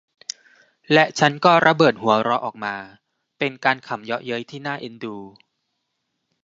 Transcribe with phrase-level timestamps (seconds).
[0.93, 2.75] และฉันก็ระเบิดหัวเราะออกมา
[3.39, 5.17] เป็นการขำเยาะเย้ยที่น่าเอ็นดู